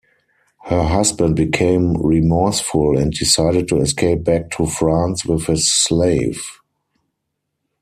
Her 0.65 0.81
husband 0.81 1.35
became 1.35 1.93
remorseful 2.03 2.97
and 2.97 3.11
decided 3.11 3.67
to 3.67 3.81
escape 3.81 4.23
back 4.23 4.49
to 4.57 4.65
France 4.65 5.25
with 5.25 5.45
his 5.45 5.71
slave. 5.71 6.43